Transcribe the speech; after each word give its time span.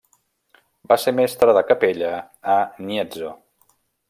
Va 0.91 0.97
ser 1.03 1.13
mestre 1.19 1.55
de 1.59 1.63
capella 1.73 2.15
a 2.55 2.59
Gniezno. 2.81 3.37